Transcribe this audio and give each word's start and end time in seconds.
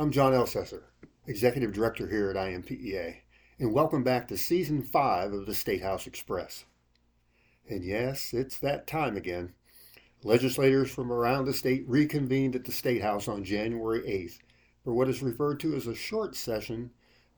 I'm 0.00 0.12
John 0.12 0.32
Elcesser, 0.32 0.82
Executive 1.26 1.72
Director 1.72 2.06
here 2.06 2.30
at 2.30 2.36
INPEA, 2.36 3.16
and 3.58 3.72
welcome 3.72 4.04
back 4.04 4.28
to 4.28 4.36
Season 4.36 4.80
5 4.80 5.32
of 5.32 5.46
the 5.46 5.56
Statehouse 5.56 6.06
Express. 6.06 6.66
And 7.68 7.82
yes, 7.82 8.32
it's 8.32 8.60
that 8.60 8.86
time 8.86 9.16
again. 9.16 9.54
Legislators 10.22 10.88
from 10.88 11.10
around 11.10 11.46
the 11.46 11.52
state 11.52 11.82
reconvened 11.88 12.54
at 12.54 12.62
the 12.62 12.70
State 12.70 13.02
House 13.02 13.26
on 13.26 13.42
January 13.42 14.02
8th 14.02 14.38
for 14.84 14.94
what 14.94 15.08
is 15.08 15.20
referred 15.20 15.58
to 15.60 15.74
as 15.74 15.88
a 15.88 15.96
short 15.96 16.36
session 16.36 16.92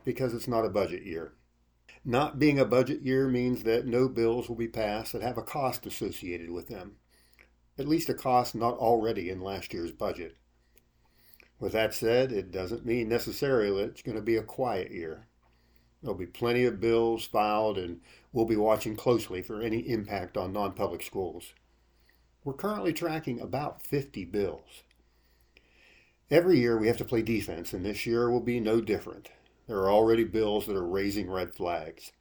because 0.05 0.35
it's 0.35 0.47
not 0.47 0.67
a 0.67 0.69
budget 0.69 1.07
year. 1.07 1.33
Not 2.05 2.39
being 2.39 2.59
a 2.59 2.67
budget 2.67 3.01
year 3.01 3.27
means 3.27 3.63
that 3.63 3.87
no 3.87 4.07
bills 4.07 4.51
will 4.51 4.57
be 4.57 4.69
passed 4.69 5.15
that 5.15 5.23
have 5.23 5.39
a 5.39 5.43
cost 5.43 5.87
associated 5.87 6.51
with 6.51 6.69
them, 6.69 6.97
at 7.79 7.89
least 7.89 8.11
a 8.11 8.15
cost 8.15 8.55
not 8.55 8.75
already 8.75 9.31
in 9.31 9.41
last 9.41 9.73
year's 9.73 9.93
budget. 9.93 10.37
With 11.61 11.73
that 11.73 11.93
said, 11.93 12.33
it 12.33 12.51
doesn't 12.51 12.87
mean 12.87 13.11
necessarily 13.11 13.83
it's 13.83 14.01
going 14.01 14.17
to 14.17 14.23
be 14.23 14.37
a 14.37 14.43
quiet 14.43 14.91
year. 14.91 15.27
There'll 16.03 16.17
be 16.17 16.25
plenty 16.25 16.65
of 16.65 16.81
bills 16.81 17.27
filed, 17.27 17.77
and 17.77 18.01
we'll 18.33 18.47
be 18.47 18.57
watching 18.57 18.97
closely 18.97 19.43
for 19.43 19.61
any 19.61 19.81
impact 19.81 20.39
on 20.39 20.55
non 20.55 20.73
public 20.73 21.03
schools. 21.03 21.53
We're 22.43 22.55
currently 22.55 22.95
tracking 22.95 23.39
about 23.39 23.83
50 23.83 24.25
bills. 24.25 24.85
Every 26.31 26.59
year 26.59 26.79
we 26.79 26.87
have 26.87 26.97
to 26.97 27.05
play 27.05 27.21
defense, 27.21 27.75
and 27.75 27.85
this 27.85 28.07
year 28.07 28.31
will 28.31 28.41
be 28.41 28.59
no 28.59 28.81
different. 28.81 29.31
There 29.67 29.79
are 29.79 29.91
already 29.91 30.25
bills 30.25 30.65
that 30.67 30.77
are 30.77 30.87
raising 30.87 31.31
red 31.31 31.55
flags. 31.55 32.13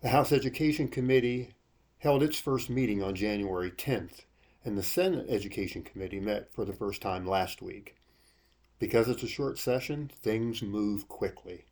The 0.00 0.08
House 0.08 0.32
Education 0.32 0.88
Committee 0.88 1.54
held 1.98 2.24
its 2.24 2.40
first 2.40 2.68
meeting 2.68 3.00
on 3.00 3.14
January 3.14 3.70
10th, 3.70 4.22
and 4.64 4.76
the 4.76 4.82
Senate 4.82 5.26
Education 5.28 5.82
Committee 5.82 6.18
met 6.18 6.52
for 6.52 6.64
the 6.64 6.72
first 6.72 7.00
time 7.00 7.24
last 7.24 7.62
week. 7.62 7.97
Because 8.78 9.08
it's 9.08 9.22
a 9.22 9.28
short 9.28 9.58
session, 9.58 10.10
things 10.22 10.62
move 10.62 11.08
quickly. 11.08 11.64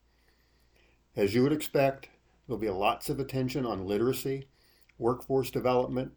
As 1.15 1.35
you 1.35 1.43
would 1.43 1.53
expect, 1.53 2.09
there'll 2.47 2.59
be 2.59 2.69
lots 2.69 3.09
of 3.09 3.21
attention 3.21 3.65
on 3.65 3.87
literacy, 3.87 4.49
workforce 4.99 5.51
development, 5.51 6.13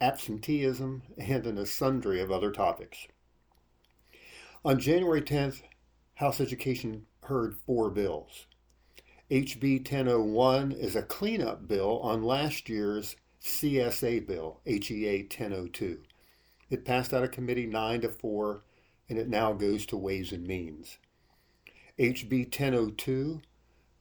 absenteeism, 0.00 1.02
and 1.18 1.58
a 1.58 1.66
sundry 1.66 2.20
of 2.20 2.30
other 2.30 2.50
topics. 2.50 3.06
On 4.64 4.78
January 4.78 5.22
10th, 5.22 5.62
House 6.14 6.40
Education 6.40 7.06
heard 7.24 7.56
four 7.66 7.90
bills. 7.90 8.46
HB 9.30 9.78
1001 9.90 10.72
is 10.72 10.94
a 10.94 11.02
cleanup 11.02 11.66
bill 11.66 12.00
on 12.00 12.22
last 12.22 12.68
year's 12.68 13.16
CSA 13.42 14.26
bill, 14.26 14.60
HEA 14.64 15.22
1002. 15.22 16.02
It 16.70 16.84
passed 16.84 17.12
out 17.12 17.24
of 17.24 17.30
committee 17.30 17.66
9 17.66 18.02
to 18.02 18.08
4 18.08 18.62
and 19.12 19.20
it 19.20 19.28
now 19.28 19.52
goes 19.52 19.84
to 19.84 19.94
Ways 19.94 20.32
and 20.32 20.46
Means. 20.46 20.96
HB 21.98 22.44
1002, 22.44 23.42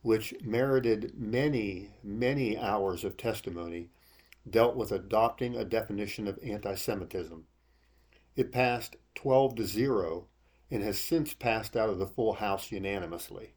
which 0.03 0.33
merited 0.41 1.11
many, 1.17 1.89
many 2.01 2.57
hours 2.57 3.03
of 3.03 3.17
testimony, 3.17 3.89
dealt 4.49 4.77
with 4.77 4.89
adopting 4.89 5.53
a 5.53 5.65
definition 5.65 6.29
of 6.29 6.39
anti 6.41 6.75
Semitism. 6.75 7.45
It 8.37 8.53
passed 8.53 8.95
12 9.15 9.55
to 9.55 9.65
0 9.65 10.27
and 10.71 10.81
has 10.81 10.97
since 10.97 11.33
passed 11.33 11.75
out 11.75 11.89
of 11.89 11.99
the 11.99 12.07
full 12.07 12.35
House 12.35 12.71
unanimously. 12.71 13.53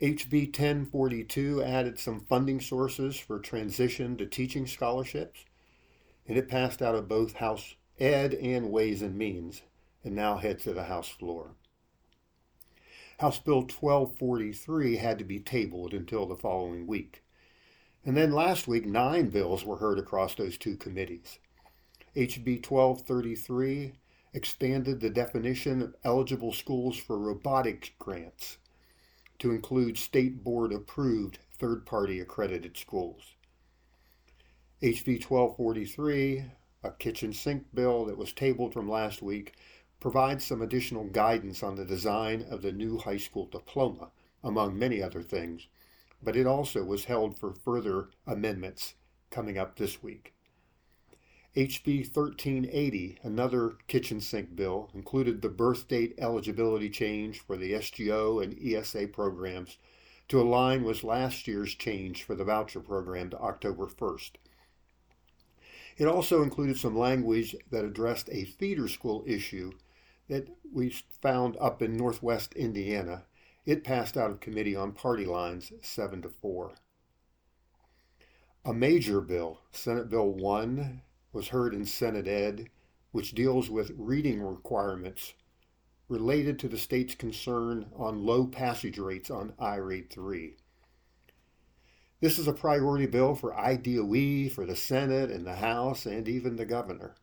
HB 0.00 0.58
1042 0.58 1.62
added 1.62 1.98
some 1.98 2.20
funding 2.20 2.62
sources 2.62 3.18
for 3.18 3.38
transition 3.38 4.16
to 4.16 4.24
teaching 4.24 4.66
scholarships, 4.66 5.44
and 6.26 6.38
it 6.38 6.48
passed 6.48 6.80
out 6.80 6.94
of 6.94 7.08
both 7.08 7.34
House 7.34 7.74
Ed 8.00 8.32
and 8.32 8.70
Ways 8.72 9.02
and 9.02 9.18
Means 9.18 9.60
and 10.04 10.14
now 10.14 10.36
head 10.36 10.58
to 10.60 10.72
the 10.72 10.84
House 10.84 11.08
floor. 11.08 11.52
House 13.18 13.38
Bill 13.38 13.60
1243 13.60 14.96
had 14.96 15.18
to 15.18 15.24
be 15.24 15.38
tabled 15.38 15.94
until 15.94 16.26
the 16.26 16.36
following 16.36 16.86
week. 16.86 17.22
And 18.04 18.16
then 18.16 18.32
last 18.32 18.66
week, 18.66 18.84
nine 18.84 19.28
bills 19.28 19.64
were 19.64 19.76
heard 19.76 19.98
across 19.98 20.34
those 20.34 20.58
two 20.58 20.76
committees. 20.76 21.38
HB 22.16 22.68
1233 22.68 23.92
expanded 24.34 25.00
the 25.00 25.10
definition 25.10 25.82
of 25.82 25.94
eligible 26.02 26.52
schools 26.52 26.96
for 26.96 27.18
robotics 27.18 27.90
grants 27.98 28.58
to 29.38 29.50
include 29.50 29.98
state 29.98 30.42
board 30.42 30.72
approved 30.72 31.38
third 31.58 31.86
party 31.86 32.20
accredited 32.20 32.76
schools. 32.76 33.34
HB 34.82 35.24
1243, 35.24 36.44
a 36.82 36.90
kitchen 36.92 37.32
sink 37.32 37.64
bill 37.72 38.04
that 38.06 38.18
was 38.18 38.32
tabled 38.32 38.72
from 38.72 38.90
last 38.90 39.22
week, 39.22 39.54
provides 40.02 40.44
some 40.44 40.60
additional 40.60 41.04
guidance 41.04 41.62
on 41.62 41.76
the 41.76 41.84
design 41.84 42.44
of 42.50 42.60
the 42.60 42.72
new 42.72 42.98
high 42.98 43.16
school 43.16 43.46
diploma, 43.46 44.10
among 44.42 44.76
many 44.76 45.00
other 45.00 45.22
things, 45.22 45.68
but 46.20 46.36
it 46.36 46.44
also 46.44 46.82
was 46.82 47.04
held 47.04 47.38
for 47.38 47.54
further 47.54 48.08
amendments 48.26 48.94
coming 49.30 49.56
up 49.56 49.76
this 49.76 50.02
week. 50.02 50.34
HB 51.54 52.12
1380, 52.12 53.18
another 53.22 53.76
kitchen 53.86 54.20
sink 54.20 54.56
bill, 54.56 54.90
included 54.92 55.40
the 55.40 55.48
birth 55.48 55.86
date 55.86 56.16
eligibility 56.18 56.90
change 56.90 57.38
for 57.38 57.56
the 57.56 57.74
SGO 57.74 58.42
and 58.42 58.58
ESA 58.60 59.06
programs 59.06 59.78
to 60.26 60.40
align 60.40 60.82
with 60.82 61.04
last 61.04 61.46
year's 61.46 61.76
change 61.76 62.24
for 62.24 62.34
the 62.34 62.44
voucher 62.44 62.80
program 62.80 63.30
to 63.30 63.38
October 63.38 63.86
1st. 63.86 64.32
It 65.96 66.08
also 66.08 66.42
included 66.42 66.76
some 66.76 66.98
language 66.98 67.54
that 67.70 67.84
addressed 67.84 68.28
a 68.32 68.46
feeder 68.46 68.88
school 68.88 69.22
issue 69.28 69.70
that 70.28 70.48
we 70.72 70.90
found 71.20 71.56
up 71.60 71.82
in 71.82 71.96
northwest 71.96 72.54
Indiana. 72.54 73.24
It 73.64 73.84
passed 73.84 74.16
out 74.16 74.30
of 74.30 74.40
committee 74.40 74.74
on 74.74 74.92
party 74.92 75.24
lines 75.24 75.72
7 75.82 76.22
to 76.22 76.28
4. 76.28 76.72
A 78.64 78.72
major 78.72 79.20
bill, 79.20 79.60
Senate 79.72 80.08
Bill 80.08 80.32
1, 80.32 81.02
was 81.32 81.48
heard 81.48 81.74
in 81.74 81.84
Senate 81.84 82.28
Ed, 82.28 82.70
which 83.10 83.34
deals 83.34 83.68
with 83.68 83.92
reading 83.96 84.40
requirements 84.40 85.34
related 86.08 86.58
to 86.58 86.68
the 86.68 86.78
state's 86.78 87.14
concern 87.14 87.86
on 87.96 88.24
low 88.24 88.46
passage 88.46 88.98
rates 88.98 89.30
on 89.30 89.54
IREAD 89.58 90.10
3. 90.10 90.56
This 92.20 92.38
is 92.38 92.46
a 92.46 92.52
priority 92.52 93.06
bill 93.06 93.34
for 93.34 93.52
IDOE, 93.52 94.50
for 94.52 94.64
the 94.64 94.76
Senate 94.76 95.30
and 95.30 95.44
the 95.44 95.56
House, 95.56 96.06
and 96.06 96.28
even 96.28 96.56
the 96.56 96.64
governor. 96.64 97.16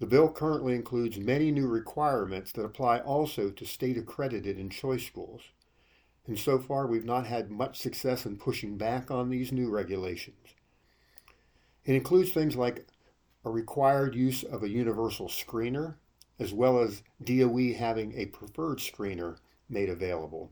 The 0.00 0.06
bill 0.06 0.32
currently 0.32 0.74
includes 0.74 1.18
many 1.18 1.50
new 1.50 1.68
requirements 1.68 2.52
that 2.52 2.64
apply 2.64 3.00
also 3.00 3.50
to 3.50 3.66
state 3.66 3.98
accredited 3.98 4.56
and 4.56 4.72
choice 4.72 5.06
schools. 5.06 5.42
And 6.26 6.38
so 6.38 6.58
far, 6.58 6.86
we've 6.86 7.04
not 7.04 7.26
had 7.26 7.50
much 7.50 7.78
success 7.78 8.24
in 8.24 8.38
pushing 8.38 8.78
back 8.78 9.10
on 9.10 9.28
these 9.28 9.52
new 9.52 9.68
regulations. 9.68 10.54
It 11.84 11.94
includes 11.94 12.32
things 12.32 12.56
like 12.56 12.86
a 13.44 13.50
required 13.50 14.14
use 14.14 14.42
of 14.42 14.62
a 14.62 14.70
universal 14.70 15.28
screener, 15.28 15.96
as 16.38 16.54
well 16.54 16.78
as 16.78 17.02
DOE 17.22 17.74
having 17.74 18.14
a 18.14 18.26
preferred 18.26 18.78
screener 18.78 19.36
made 19.68 19.90
available. 19.90 20.50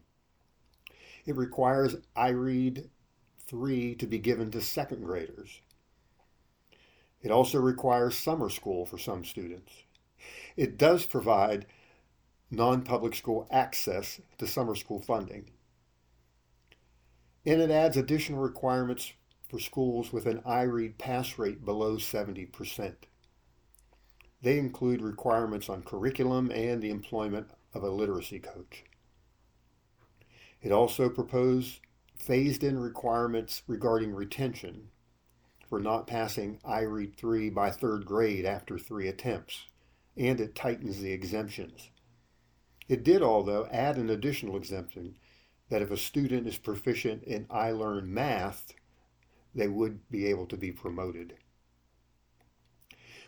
It 1.25 1.37
requires 1.37 1.97
IREAD 2.16 2.91
3 3.47 3.94
to 3.94 4.06
be 4.06 4.19
given 4.19 4.50
to 4.50 4.60
second 4.60 5.04
graders. 5.04 5.62
It 7.23 7.31
also 7.31 7.59
requires 7.59 8.17
summer 8.17 8.49
school 8.49 8.87
for 8.87 8.99
some 8.99 9.25
students. 9.25 9.73
It 10.56 10.79
does 10.79 11.06
provide 11.06 11.67
non 12.51 12.83
public 12.83 13.15
school 13.15 13.47
access 13.51 14.21
to 14.39 14.47
summer 14.47 14.75
school 14.75 15.01
funding. 15.01 15.51
And 17.45 17.61
it 17.61 17.71
adds 17.71 17.97
additional 17.97 18.41
requirements 18.41 19.12
for 19.49 19.59
schools 19.59 20.12
with 20.12 20.27
an 20.27 20.43
IREAD 20.45 20.99
pass 20.99 21.38
rate 21.38 21.65
below 21.65 21.97
70%. 21.97 22.94
They 24.43 24.59
include 24.59 25.03
requirements 25.03 25.69
on 25.69 25.82
curriculum 25.82 26.50
and 26.53 26.81
the 26.81 26.91
employment 26.91 27.50
of 27.75 27.82
a 27.82 27.91
literacy 27.91 28.38
coach. 28.38 28.85
It 30.61 30.73
also 30.73 31.09
proposed 31.09 31.81
phased 32.17 32.62
in 32.62 32.79
requirements 32.79 33.62
regarding 33.67 34.12
retention 34.12 34.91
for 35.69 35.79
not 35.79 36.06
passing 36.06 36.59
IREAD 36.65 37.17
3 37.17 37.50
by 37.50 37.70
third 37.70 38.06
grade 38.06 38.44
after 38.44 38.79
three 38.79 39.06
attempts, 39.06 39.67
and 40.17 40.41
it 40.41 40.55
tightens 40.55 41.00
the 41.00 41.12
exemptions. 41.12 41.91
It 42.88 43.05
did, 43.05 43.23
although, 43.23 43.67
add 43.70 43.97
an 43.97 44.09
additional 44.09 44.56
exemption 44.56 45.17
that 45.69 45.82
if 45.82 45.91
a 45.91 45.97
student 45.97 46.47
is 46.47 46.56
proficient 46.56 47.23
in 47.25 47.44
iLearn 47.47 48.06
math, 48.06 48.73
they 49.55 49.69
would 49.69 50.09
be 50.11 50.26
able 50.26 50.47
to 50.47 50.56
be 50.56 50.73
promoted. 50.73 51.35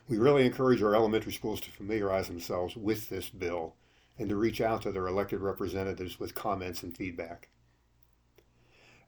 We 0.08 0.18
really 0.18 0.46
encourage 0.46 0.82
our 0.82 0.94
elementary 0.94 1.32
schools 1.32 1.60
to 1.60 1.70
familiarize 1.70 2.28
themselves 2.28 2.76
with 2.76 3.08
this 3.08 3.28
bill 3.28 3.76
and 4.18 4.28
to 4.28 4.36
reach 4.36 4.60
out 4.60 4.82
to 4.82 4.92
their 4.92 5.06
elected 5.06 5.40
representatives 5.40 6.18
with 6.18 6.34
comments 6.34 6.82
and 6.82 6.96
feedback. 6.96 7.48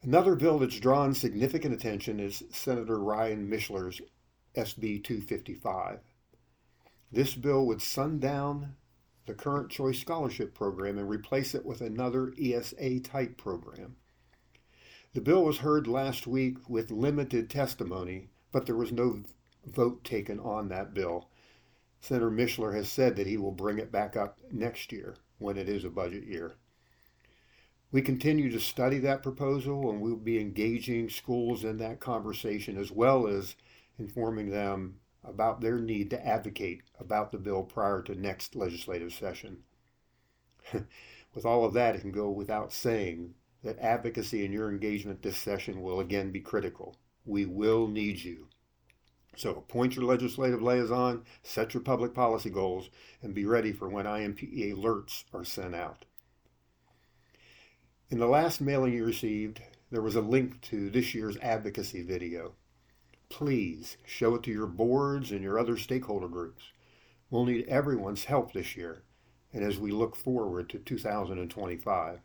Another 0.04 0.34
bill 0.34 0.58
that's 0.58 0.81
drawn 0.81 1.14
significant 1.14 1.72
attention 1.72 2.19
is 2.19 2.43
Senator 2.50 2.99
Ryan 2.99 3.49
Mishler's 3.49 4.00
SB 4.56 5.04
255. 5.04 6.00
This 7.12 7.37
bill 7.37 7.64
would 7.66 7.81
sundown 7.81 8.75
the 9.26 9.34
current 9.34 9.70
Choice 9.70 10.00
Scholarship 10.00 10.54
Program 10.54 10.99
and 10.99 11.08
replace 11.08 11.54
it 11.54 11.64
with 11.64 11.81
another 11.81 12.34
ESA 12.37 12.99
type 12.99 13.37
program. 13.37 13.94
The 15.14 15.20
bill 15.20 15.44
was 15.44 15.58
heard 15.58 15.87
last 15.87 16.26
week 16.26 16.69
with 16.69 16.90
limited 16.90 17.49
testimony, 17.49 18.31
but 18.50 18.66
there 18.66 18.75
was 18.75 18.90
no 18.90 19.22
vote 19.64 20.02
taken 20.02 20.40
on 20.40 20.69
that 20.70 20.94
bill. 20.94 21.28
Senator 22.00 22.31
Mishler 22.31 22.75
has 22.75 22.90
said 22.90 23.14
that 23.14 23.28
he 23.28 23.37
will 23.37 23.52
bring 23.52 23.78
it 23.78 23.93
back 23.93 24.16
up 24.16 24.40
next 24.50 24.90
year 24.90 25.14
when 25.38 25.56
it 25.56 25.69
is 25.69 25.84
a 25.84 25.90
budget 25.90 26.25
year. 26.25 26.56
We 27.92 28.00
continue 28.00 28.50
to 28.50 28.58
study 28.58 28.98
that 29.00 29.22
proposal 29.22 29.90
and 29.90 30.00
we'll 30.00 30.16
be 30.16 30.40
engaging 30.40 31.10
schools 31.10 31.62
in 31.62 31.76
that 31.76 32.00
conversation 32.00 32.78
as 32.78 32.90
well 32.90 33.26
as 33.26 33.54
informing 33.98 34.48
them 34.48 34.96
about 35.22 35.60
their 35.60 35.78
need 35.78 36.08
to 36.10 36.26
advocate 36.26 36.84
about 36.98 37.32
the 37.32 37.38
bill 37.38 37.62
prior 37.62 38.00
to 38.02 38.14
next 38.14 38.56
legislative 38.56 39.12
session. 39.12 39.58
With 41.34 41.44
all 41.44 41.66
of 41.66 41.74
that, 41.74 41.94
it 41.94 42.00
can 42.00 42.12
go 42.12 42.30
without 42.30 42.72
saying 42.72 43.34
that 43.62 43.78
advocacy 43.78 44.42
and 44.42 44.54
your 44.54 44.70
engagement 44.70 45.20
this 45.20 45.36
session 45.36 45.82
will 45.82 46.00
again 46.00 46.30
be 46.30 46.40
critical. 46.40 46.96
We 47.26 47.44
will 47.44 47.88
need 47.88 48.24
you. 48.24 48.48
So 49.36 49.50
appoint 49.50 49.96
your 49.96 50.06
legislative 50.06 50.62
liaison, 50.62 51.24
set 51.42 51.74
your 51.74 51.82
public 51.82 52.14
policy 52.14 52.48
goals, 52.48 52.88
and 53.20 53.34
be 53.34 53.44
ready 53.44 53.72
for 53.72 53.88
when 53.90 54.06
INPEA 54.06 54.74
alerts 54.74 55.24
are 55.34 55.44
sent 55.44 55.74
out. 55.74 56.06
In 58.12 58.19
the 58.19 58.26
last 58.26 58.61
mailing 58.61 58.93
you 58.93 59.06
received, 59.06 59.62
there 59.91 60.03
was 60.03 60.17
a 60.17 60.20
link 60.20 60.61
to 60.64 60.91
this 60.91 61.14
year's 61.14 61.38
advocacy 61.38 62.03
video. 62.03 62.53
Please 63.31 63.97
show 64.05 64.35
it 64.35 64.43
to 64.43 64.50
your 64.50 64.67
boards 64.67 65.31
and 65.31 65.41
your 65.41 65.59
other 65.59 65.79
stakeholder 65.79 66.29
groups. 66.29 66.62
We'll 67.31 67.47
need 67.47 67.67
everyone's 67.69 68.25
help 68.25 68.53
this 68.53 68.76
year 68.76 69.05
and 69.50 69.64
as 69.64 69.79
we 69.79 69.93
look 69.93 70.14
forward 70.14 70.69
to 70.69 70.79
2025. 70.79 72.20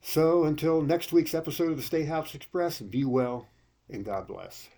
So 0.00 0.44
until 0.44 0.80
next 0.80 1.12
week's 1.12 1.34
episode 1.34 1.72
of 1.72 1.76
the 1.76 1.82
Statehouse 1.82 2.34
Express, 2.34 2.80
be 2.80 3.04
well 3.04 3.48
and 3.90 4.02
God 4.02 4.26
bless. 4.26 4.70